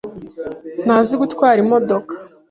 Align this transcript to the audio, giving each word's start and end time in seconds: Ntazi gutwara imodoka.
Ntazi 0.85 1.13
gutwara 1.21 1.57
imodoka. 1.65 2.13